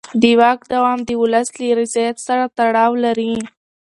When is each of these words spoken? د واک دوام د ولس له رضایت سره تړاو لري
د 0.21 0.23
واک 0.39 0.59
دوام 0.73 0.99
د 1.07 1.09
ولس 1.21 1.47
له 1.59 1.67
رضایت 1.79 2.17
سره 2.27 2.43
تړاو 2.57 2.91
لري 3.05 3.33